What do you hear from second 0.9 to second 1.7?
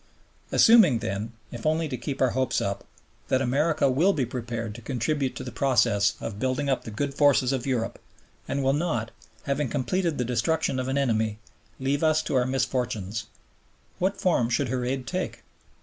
then, if